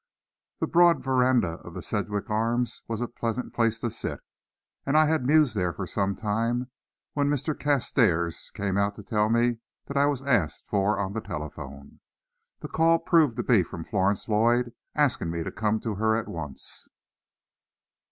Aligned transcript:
The 0.61 0.65
broad 0.65 1.03
veranda 1.03 1.59
of 1.63 1.75
the 1.75 1.83
Sedgwick 1.83 2.27
Arms 2.31 2.81
was 2.87 3.01
a 3.01 3.07
pleasant 3.07 3.53
place 3.53 3.79
to 3.81 3.91
sit, 3.91 4.19
and 4.83 4.97
I 4.97 5.05
had 5.05 5.23
mused 5.27 5.55
there 5.55 5.71
for 5.73 5.85
some 5.85 6.15
time, 6.15 6.71
when 7.13 7.29
Mr. 7.29 7.53
Carstairs 7.53 8.49
came 8.55 8.77
out 8.77 8.95
to 8.95 9.03
tell 9.03 9.29
me 9.29 9.57
that 9.85 9.97
I 9.97 10.07
was 10.07 10.23
asked 10.23 10.65
for 10.67 10.97
on 10.97 11.13
the 11.13 11.21
telephone. 11.21 11.99
The 12.61 12.67
call 12.67 12.97
proved 12.97 13.37
to 13.37 13.43
be 13.43 13.61
from 13.61 13.83
Florence 13.83 14.27
Lloyd 14.27 14.73
asking 14.95 15.29
me 15.29 15.43
to 15.43 15.51
come 15.51 15.79
to 15.81 15.93
her 15.93 16.15
at 16.17 16.27
once. 16.27 16.87